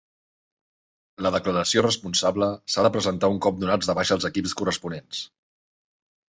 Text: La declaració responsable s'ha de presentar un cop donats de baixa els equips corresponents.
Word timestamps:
La 1.25 1.31
declaració 1.35 1.83
responsable 1.85 2.47
s'ha 2.77 2.85
de 2.87 2.91
presentar 2.97 3.29
un 3.35 3.37
cop 3.47 3.61
donats 3.65 3.91
de 3.93 3.97
baixa 4.01 4.19
els 4.19 4.27
equips 4.31 4.57
corresponents. 4.63 5.23